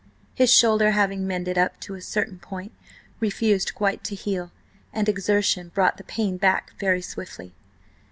[0.33, 2.71] His shoulder, having mended up to a certain point,
[3.19, 4.51] refused quite to heal,
[4.91, 7.53] and exertion brought the pain back very swiftly.